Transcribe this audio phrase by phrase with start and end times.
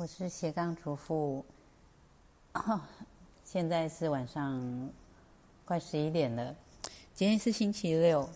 [0.00, 1.44] 我是斜杠主妇，
[3.44, 4.90] 现在是晚上
[5.66, 6.56] 快十一点了。
[7.12, 8.26] 今天是星期六，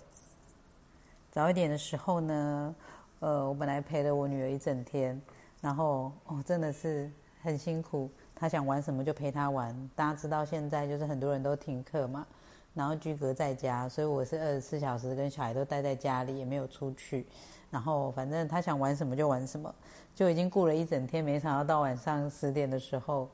[1.32, 2.74] 早一点的时候呢，
[3.20, 5.18] 呃，我本来陪了我女儿一整天，
[5.62, 7.10] 然后哦，真的是
[7.40, 8.10] 很辛苦。
[8.34, 9.74] 她想玩什么就陪她玩。
[9.96, 12.26] 大家知道现在就是很多人都停课嘛，
[12.74, 17.26] 然后居隔在家，所以我是二十四小时跟小孩都待在家里，也没有出去。
[17.70, 19.74] 然后反正他想玩什么就玩什么。
[20.14, 23.28] 就已经顾了一整天，没想到到晚上十点的时候，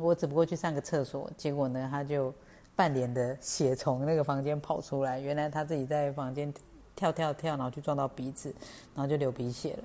[0.00, 2.32] 我只不过去上个厕所，结果呢，他就
[2.74, 5.20] 半脸的血从那个房间跑出来。
[5.20, 6.50] 原来他自己在房间
[6.94, 8.54] 跳跳跳，然后去撞到鼻子，
[8.94, 9.84] 然后就流鼻血了。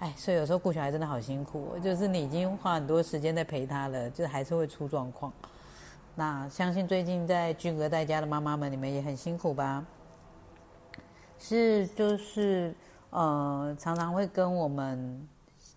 [0.00, 5.32] 哎，所以有时候顾小孩真的好辛苦，就是你已经花很多时间在陪他了，就还是会出状况。
[6.18, 9.86] 那相信最近在居隔在家的妈妈们，你们也很辛苦吧？
[11.38, 12.74] 是，就是。
[13.10, 15.28] 呃，常常会跟我们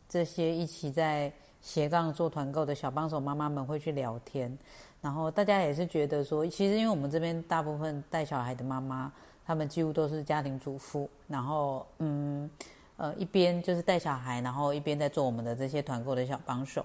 [0.09, 4.57] 这些一起在斜杠做团购的小帮手妈妈们会去聊天，
[4.99, 9.13] 然后大家也是觉得说，其实因为我们这边大部分带小孩的妈妈，
[9.45, 12.49] 她们几乎都是家庭主妇，然后嗯
[12.97, 16.83] 呃一边就是带小孩，然后一边在做我们的这些团购的小帮手。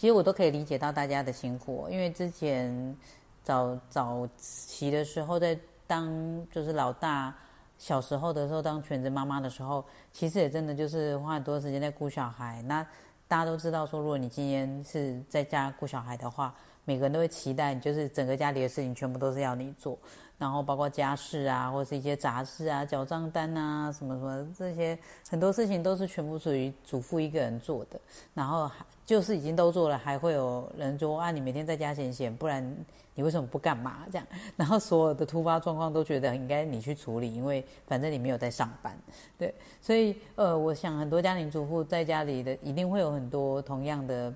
[0.00, 2.96] 其实我都可以理解到大家的辛苦，因为之前
[3.42, 6.08] 早早期的时候在当
[6.50, 7.34] 就是老大。
[7.76, 12.62] 小时候的时候，当全职妈妈的时候，其实也真的就是花很多时间在顾小孩。
[12.62, 12.82] 那
[13.28, 19.98] 大家都知道，说如果你今天是在家顾小孩的话，每个人都会期待，就是整个家里的事情全部都是要你做，
[20.38, 28.00] 然后包括家事啊，或是一些杂事啊、缴账单啊，什么什么这些很多事情都是全部属于主妇一个人做的。
[28.34, 28.70] 然后
[29.04, 32.76] 就是已经都做了，还会有人说啊，你每天在家闲闲，不然。
[33.16, 34.06] 你为什么不干嘛？
[34.10, 38.96] 这样， 然后所有的突发状况都觉得应该你去处理，因为反正你没有在上班，
[39.36, 39.52] 对，
[39.82, 44.32] 所以呃，我想很多家庭主妇在家里的一定会有很多同样的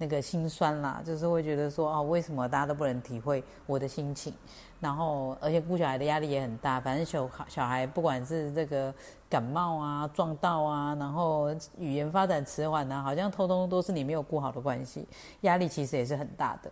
[0.00, 4.32] 那个心酸啦，就是会觉得说哦，为什么大家都不能体会我的心情？
[4.80, 8.92] 然后而且顾小孩的压力也很大，反正小小孩不管是这个
[9.28, 15.06] 感冒啊、撞到啊，然后语言发展迟缓啊，好像通通都是你没有顾好的关系，
[15.42, 16.70] 压力其实也是很大的。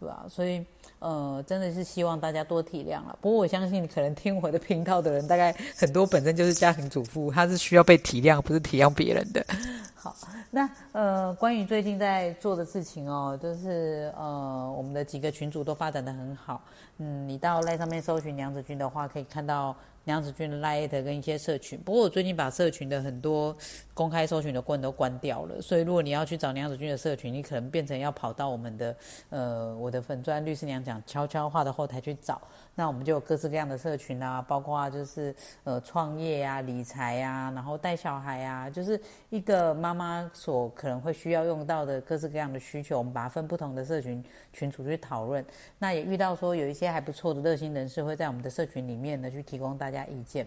[0.00, 0.24] 对吧？
[0.28, 0.66] 所以，
[1.02, 3.18] 呃，真的是希望大家多体谅了。
[3.20, 9.44] 不过，我相信可能听我的频道的人，大概很多本身就是家庭主妇，他是需要被体谅，不是体谅别人的。
[9.94, 10.14] 好，
[10.50, 16.62] 那呃，关于最近在做的事情哦，就是呃，我们的几个群组都发展的很好。
[16.98, 19.76] 嗯，你到赖上面搜寻娘子君的话，可以看到。
[20.04, 23.56] 梁子军的 Light 跟一些社群，不过我最近把社群的很多
[23.94, 28.96] 公开搜寻的关都关掉了，所以如果你要去找梁子军的社群，你可能变成要跑到我们的
[29.30, 32.40] 呃我的粉钻律师娘讲悄悄话的后台去找。
[32.74, 35.34] 那我们就有各式各样的社群啊，包括就是
[35.64, 45.44] 呃创业啊、理财啊，然后带小孩啊，就是一个妈妈所可能会需要用到的各式各样的需求，我们把它分不同的社群群组去讨论。
[45.78, 50.46] 那也遇到说有一些还不错的热心人士会在我们的社群里面呢去提供大家意见。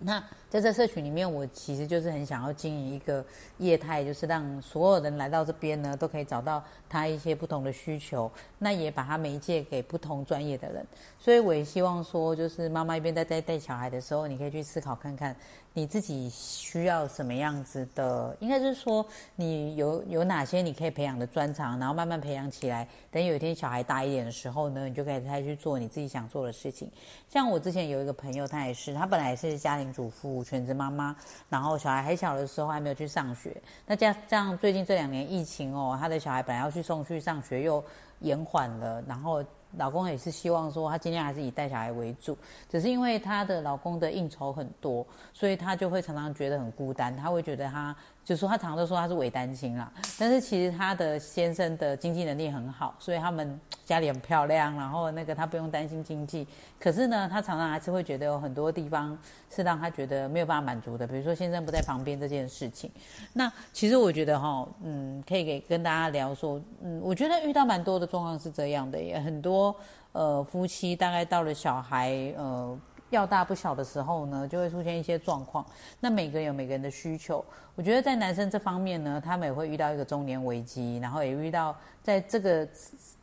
[0.00, 3.24] 那在这社群里面，我其实就是很想要经营一个
[3.58, 10.84] 业态，就是让所有人来到这边呢，都可以找到他一些不同的需求，那也把他媒介给不同专业的人。
[11.18, 15.34] 所以我也希望说，就是妈妈一边在在带小孩的时候，你可以去思考看看。
[15.76, 18.36] 你自己需要什么样子的？
[18.38, 19.04] 应该是说，
[19.34, 22.86] 你有有哪些你可以培养的专长，然后慢慢培养起来。
[23.10, 26.88] 等有一天小孩大一点的时候呢，你就可以再去做你自己想做的事情。
[27.28, 31.16] 像我之前有一个朋友，他也是，他本来是家庭主妇、全职妈妈，
[31.48, 33.60] 然后小孩还小的时候还没有去上学。
[33.84, 37.84] 那这样这样，最近这两年疫情哦，他的小孩本来要去送去上学，又
[38.20, 39.44] 延缓了，然后。
[39.76, 42.36] 老公也是希望说，他尽量还是以带小孩为主，
[42.68, 47.94] 只是因为她的老公的应酬很多，所以她就会常常觉得很孤单，她会觉得她。
[48.24, 56.46] 就说她常常都说她是伪单亲啦，但是其实她的先生的经济能力很好，所以他们家里很漂亮，然后那个她不用担心经济。
[56.80, 59.16] 可是呢，她常常还是会觉得有很多地方
[59.54, 62.90] 是让她觉得没有办法满足的，比如说先生不在旁边这件事情。
[63.34, 69.74] 那其实我觉得哈，嗯，可以给跟大家聊说，嗯，我觉得遇到蛮多的状况是这样的，也很多
[70.12, 72.78] 呃夫妻大概到了小孩呃。
[73.14, 75.64] 要大不小的时候呢，就会出现一些状况。
[76.00, 77.44] 那每个人有每个人的需求。
[77.76, 82.68] 我觉得在男生这方面呢，他们也会遇到一个中年危机，然后也遇到在这个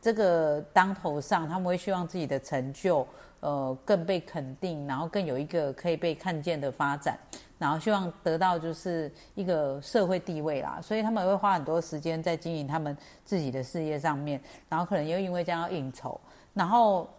[0.01, 3.07] 这个当头上，他们会希望自己的成就
[3.39, 7.17] 呃更被肯定，然后更有一个可以被看见的发展，
[7.57, 10.79] 然后希望得到就是一个社会地位啦。
[10.81, 16.19] 所以他们会花很多时间在经营他们自己的事业上面，然后可能又因为这样要应酬，
[16.53, 17.09] 然后。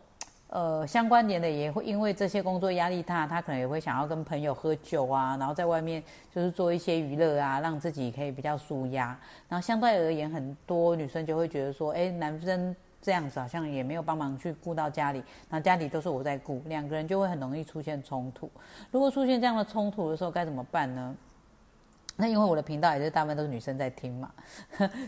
[0.53, 9.19] 呃，相关联的也会因为这些工作压力大，他可能也会想要跟朋友喝酒啊，然后在外面就是做一些娱乐啊，让自己可以比较舒压。
[9.49, 18.51] 然后相对而言，很多女生就会觉得说，哎，男生这样子好像也没有帮忙去顾到家里，然后家里都是我在顾，两个人就会很容易出现冲突。
[18.91, 21.17] 如果出现这样的冲突的时候，该怎么办呢？
[22.23, 24.31] 那因为我的频道也是大部分都是女生在听嘛，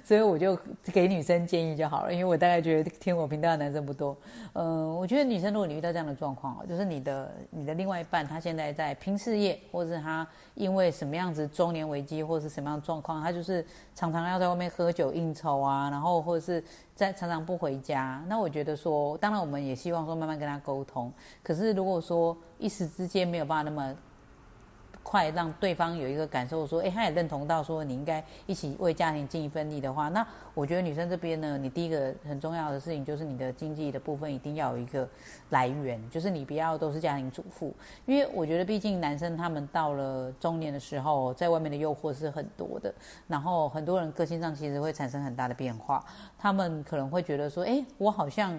[0.02, 0.58] 所以我就
[0.92, 2.12] 给女生建议就好了。
[2.12, 4.16] 因为我大概觉得听我频道的男生不多。
[4.54, 13.64] 嗯，我觉得女生如果你遇到这样的状况就是你的你的另外一半他现在在拼事业，或是他因为什么样子中年危机，或是什么样的状况，他就是
[13.94, 16.64] 常常要在外面喝酒应酬啊，然后或者是
[16.96, 18.20] 在常常不回家。
[18.26, 21.12] 那我觉得说，当然我们也希望说慢慢跟他沟通。
[21.44, 23.94] 可是如果说一时之间没有办法那么。
[25.04, 35.08] 快让对方有一个感受，说，哎，他也认同到说你应该一起为家庭尽一份力的话，那我觉得女生这边呢，你第一个很重要的事情就是你的经济的部分一定要有一个
[35.50, 37.72] 来源，就是你不要都是家庭主妇，
[38.06, 42.92] 因为我觉得毕竟男生他们到了中年的时候，在外面的诱惑是很多的，
[43.28, 46.04] 然后很多人个性上其实会产生很大的变化，
[46.38, 48.58] 他们可能会觉得说，哎，我好像。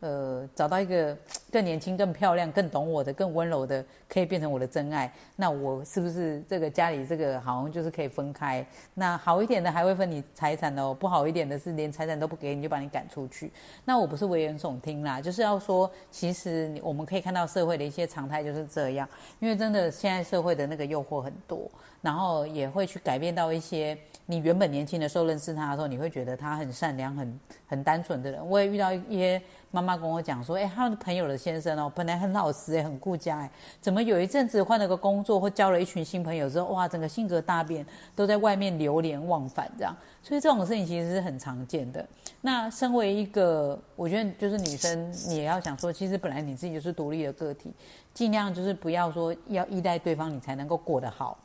[0.00, 1.16] 呃，找到一个
[1.50, 5.12] 更年轻、更漂亮、更懂我的、更温柔的，可以变成我的真爱。
[5.34, 8.64] 那我是不是这个家里这个好像就是可以分开？
[8.94, 13.50] 那好一点的还会分你财产哦，不好一点的是连财产都不给你就把你赶出去。
[13.84, 19.08] 那我不是危言耸听啦，就是要说，其实我们可以看到社会的一些常态就是这样。
[19.40, 21.68] 因为真的现在社会的那个诱惑很多，
[22.00, 28.48] 然后也会去改变到一些你原本年轻的时候认识他的时候，你会觉得他很善良、很很单纯的人。
[28.48, 29.42] 我也遇到一些。
[29.70, 33.50] 妈妈跟我讲说，哎，他的朋友的先生哦，本来很老实哎，很顾家哎，
[33.80, 37.84] 怎么有一阵子换了个工作或交了一群新朋友之后，哇，整个性格大变，
[38.16, 39.94] 都在外面流连忘返这样。
[40.22, 42.04] 所以这种事情其实是很常见的。
[42.40, 47.72] 那身为一个，我觉得就是女生，你也要想说，其实本来你自己就是独立的个体，
[48.14, 51.36] 尽量就是不要说要依赖对方，你才能够过得好。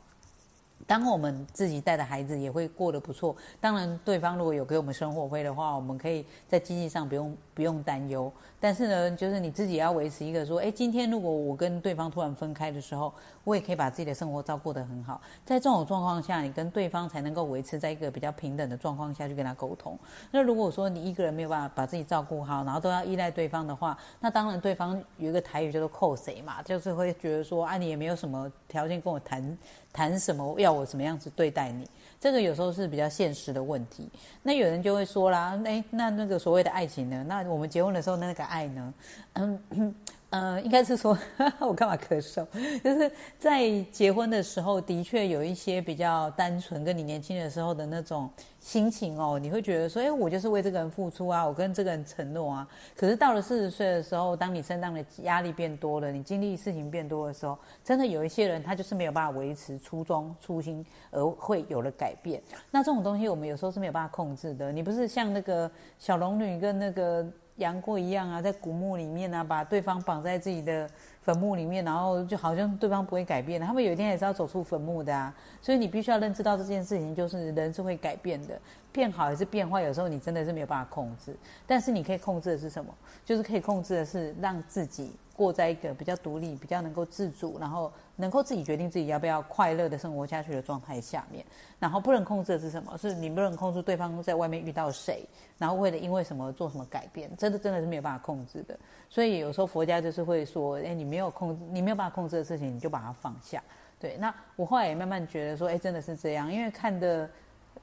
[0.86, 3.34] 当我们自己带的孩子也会过得不错。
[3.60, 8.30] 当然，对方如果有给我们生活费的话，我们可以在经济上不用不用担忧。
[8.60, 13.12] 但是呢，就是你自己要维持一个说，哎，今天如果我跟对方突然分开的时候，
[13.44, 15.20] 我也可以把自己的生活照顾得很好。
[15.44, 19.98] 在这种状况下，你跟对方才能够维持在一个比较平等的状况下去跟他沟通。
[20.30, 29.56] 那如果说你一个人没有办法把自己照顾好，然后都要依赖对方的话，那当然对方有一个台语叫做扣谁嘛，就是会觉得说，啊，你也没有什么条件跟我谈。
[29.94, 31.88] 谈什么要我怎么样子对待你？
[32.20, 34.08] 这个有时候是比较现实的问题。
[34.42, 37.24] 那有人就会说啦，哎，那那个所谓的爱情呢？
[37.28, 38.94] 那我们结婚的时候那个爱呢？
[39.34, 39.94] 嗯。
[40.34, 41.16] 呃，应该是说，
[41.60, 42.44] 我干嘛咳嗽？
[42.82, 43.08] 就是
[43.38, 48.28] 在结婚的时候，的确有一些比较单纯，跟你年轻的时候的那种
[48.58, 52.68] 心情哦，你会觉得说，哎，我就是为这个人付出啊，我跟这个人承诺啊。
[52.96, 62.42] 可是到了四十岁的时候，当你身上的压力变多了，你经历事情变多的时候，真的有一些人他就是没有办法维持初衷初心，而会有了改变。
[62.72, 64.72] 那这种东西我们有时候是没有办法控制的。
[64.72, 65.70] 你不是像那个
[66.00, 67.24] 小龙女跟那个。
[67.56, 70.90] 杨过一样啊，在古墓里面呢，把对方绑在自己的
[71.24, 75.34] 坟墓里面，然后就好像对方不会改变他们有一天也是要走出坟墓的啊。
[75.60, 78.60] 所以你必须要认知到这件事情，就是人是会改变的，
[78.92, 81.34] 变好还是变坏，有时候你真的是没有办法控制。
[81.66, 82.94] 但是你可以控制的是什么？
[83.24, 87.90] 就是可以控制的是让自己过在一个比较独立、比较能够自主，然后。
[88.16, 91.44] 能够自己决定自己要不要快乐的生活下去的状态下面，
[91.80, 92.96] 然后不能控制的是什么？
[92.96, 95.28] 是你不能控制对方在外面遇到谁，
[95.58, 98.78] 然后为了因为什么做什么改变，真的真的是没有办法控制的。
[99.10, 103.62] 所以有时候佛家就是会说，哎，你们没有控制，你没有办法控制的事情，你就把它放下。
[104.00, 107.30] 对，那我后来也慢慢觉得说，哎，真的是这样，因为看的。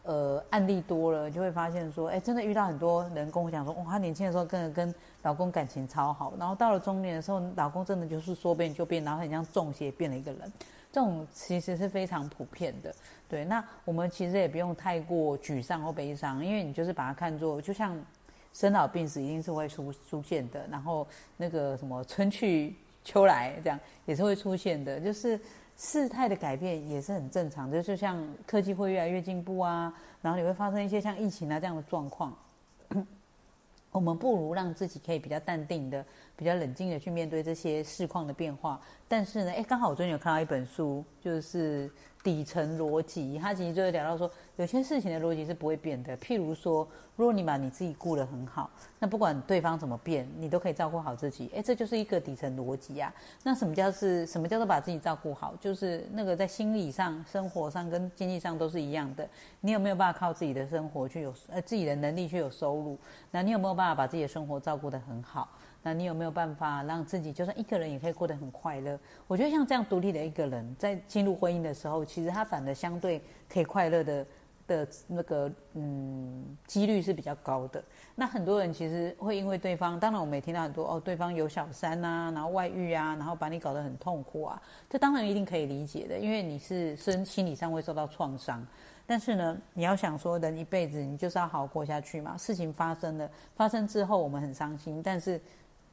[0.03, 10.51] 呃，案例多了，就会发现说，哎，真的遇到很多人跟我讲说，哇，他年轻的时候跟跟老公感情超好，然后到了中年的时候，老公真的就是说变就变，然后很像中邪变了一个人，
[10.91, 12.91] 这种其实是非常普遍的。
[13.29, 17.95] 对，那我们其实也不用太过沮丧或悲伤，因为你就是把它看作，就像
[18.53, 21.05] 生老病死一定是会出出现的，然后
[21.37, 25.39] 那个什么春去 秋来这样也是会出现的，就是。
[25.77, 29.91] 事态的改变也是很正常就，就像科技会越来越进步啊，
[30.21, 32.37] 然后你会发生一些像疫情啊这样的状况，
[33.89, 36.05] 我们不如让自己可以比较淡定的、
[36.35, 38.79] 比较冷静的去面对这些事况的变化。
[39.07, 41.89] 但是呢，哎，刚好我最近有看到一本书，就是
[42.23, 44.29] 底层逻辑，他其实就是聊到说。
[44.57, 51.49] 有些事情的逻辑是不会变的，譬如说，如果你把你自己顾得很好，那不管对方怎么变，你都可以照顾好自己。
[51.55, 53.11] 诶，这就是一个底层逻辑呀。
[53.41, 55.55] 那什么叫是什么叫做把自己照顾好？
[55.59, 59.27] 就是那个在心理上、生活上跟经济上都是一样的。
[59.61, 62.95] 你有没有办法靠自己的生活去有呃自己的能力去有收入？
[63.31, 65.49] 那你有没有办法把自己的生活照顾得很好？
[65.83, 68.99] 那你有没有办法让自己就算一个人也可以过得很快乐？
[69.27, 73.21] 我觉得像这样独立的一个人，在进入婚姻的时候，其实他反而相对
[73.51, 74.25] 可以快乐的
[74.67, 77.83] 的那个嗯几率是比较高的。
[78.15, 88.65] 那很多人其实会因为对方，当然我们也听到很多哦，对方有小三啊，然后外遇啊，然后把你搞得很痛苦啊，这当然一定可以理解的，因为你是身心理上会受到创伤。
[89.07, 92.37] 但是呢，你要想说，人一辈子你就是要好好过下去嘛。
[92.37, 95.41] 事情发生了，发生之后我们很伤心，但是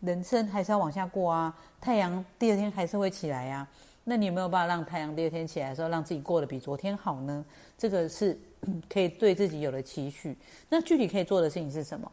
[0.01, 1.55] 人生还是要往下过啊。
[1.81, 3.67] 太阳第二天还是会起来呀。
[4.05, 7.45] 那你有没有办法让太阳第二天起来的时候，让自己过得比昨天好呢？
[7.77, 8.39] 这个是
[8.89, 10.37] 可以对自己有了期许。
[10.69, 12.11] 那具体可以做的事情是什么？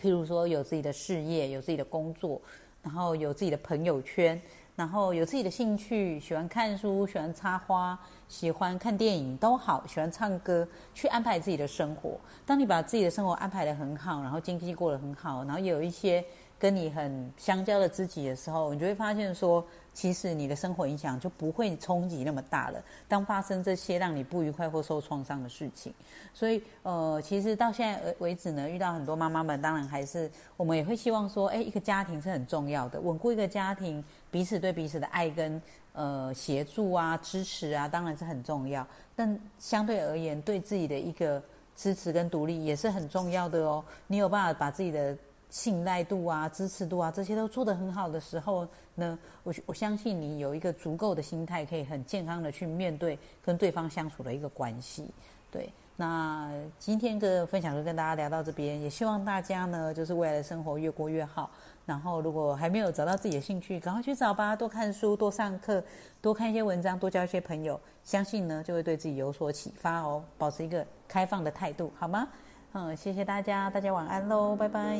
[0.00, 2.40] 譬如说，有自己的事业，有自己的工作，
[2.82, 4.40] 然后有自己的朋友圈。
[4.76, 7.96] 然后有自己的兴趣，喜欢看书，喜欢插花，
[8.26, 12.18] 喜欢看电影都好，喜欢唱歌，去安排自己的生活。
[12.44, 16.24] 当你把自己的生活安排得很好，然后经济过得很好，然后有一些
[16.64, 19.62] 跟你很相交的知己的时候，你就会发现说。
[19.94, 22.82] 其实你的生活影响就不会冲击那么大了。
[23.06, 25.94] 当发生这些让你不愉快或受创伤的事情，
[26.32, 34.02] 所以呃，其实到现在为止呢，遇到很多妈妈们，当然还是我们也会希望说，哎，一个家庭是很重要的，稳固一个家庭，
[34.32, 38.84] 彼此对彼此的爱跟呃协助啊、支持啊，当然是很重要。
[39.14, 41.40] 但相对而言，对自己的一个
[41.76, 43.84] 支持跟独立也是很重要的哦。
[44.08, 45.16] 你有办法把自己的。
[45.54, 55.08] 信赖度啊，支持度啊，这些都做得很好的时候呢，我我相信你有一个足够的心态，可以很健康的去面对跟对方相处的一个关系。
[55.52, 61.48] 对，那今天的分享就跟大家聊到这边，也希望大家呢，就是未来的生活越过越好。
[61.86, 65.80] 然后，如果还没有找到自己的兴趣，赶快去找吧，多看书，多上课，
[66.20, 70.24] 多看一些文章，多交一些朋友，相信呢，就会对自己有所启发哦。
[70.36, 72.26] 保持一个开放的态度，好吗？
[72.76, 74.98] 嗯，谢谢大家，大家晚安喽，拜拜。